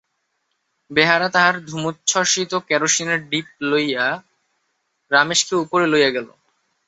বেহারা 0.91 1.27
তাহার 1.29 1.55
ধূমোচ্ছ্বসিত 1.65 2.51
কেরোসিনের 2.67 3.19
ডিপা 3.29 3.55
লইয়া 3.71 4.05
রমেশকে 5.11 5.53
উপরে 5.55 5.85
লইয়া 5.87 6.11
গেল। 6.15 6.27